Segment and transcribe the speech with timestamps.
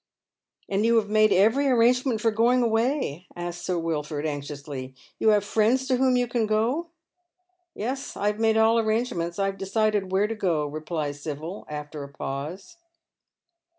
[0.67, 5.43] "And you have made every arrangement for going away?" asks Sir Wilford, anxiously." You have
[5.43, 6.87] friends to whom you can go?""
[7.75, 9.37] Yes, I have made all arrangements.
[9.37, 12.77] I have decided where to go," replies Sibyl after a pause.